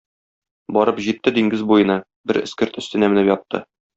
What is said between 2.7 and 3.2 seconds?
өстенә